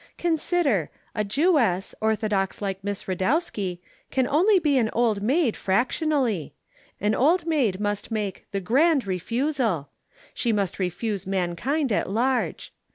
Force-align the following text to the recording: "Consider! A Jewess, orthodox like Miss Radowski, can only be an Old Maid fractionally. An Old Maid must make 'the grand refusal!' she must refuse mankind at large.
"Consider! 0.17 0.89
A 1.13 1.23
Jewess, 1.23 1.93
orthodox 2.01 2.59
like 2.59 2.83
Miss 2.83 3.03
Radowski, 3.03 3.81
can 4.09 4.27
only 4.27 4.57
be 4.57 4.79
an 4.79 4.89
Old 4.93 5.21
Maid 5.21 5.55
fractionally. 5.55 6.55
An 6.99 7.13
Old 7.13 7.45
Maid 7.45 7.79
must 7.79 8.09
make 8.09 8.47
'the 8.49 8.61
grand 8.61 9.05
refusal!' 9.05 9.89
she 10.33 10.51
must 10.51 10.79
refuse 10.79 11.27
mankind 11.27 11.91
at 11.91 12.09
large. 12.09 12.73